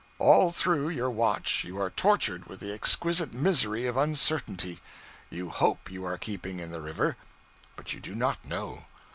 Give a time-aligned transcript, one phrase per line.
[0.17, 4.79] All through your watch you are tortured with the exquisite misery of uncertainty.
[5.29, 7.17] You hope you are keeping in the river,
[7.75, 8.85] but you do not know.